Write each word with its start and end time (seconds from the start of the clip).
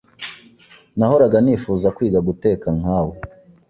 Nahoraga 0.97 1.37
nifuza 1.43 1.87
kwiga 1.95 2.19
guteka 2.27 2.67
nkawe. 2.79 3.15